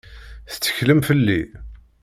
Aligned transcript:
Tetteklem 0.49 1.01
fell-i? 1.07 1.41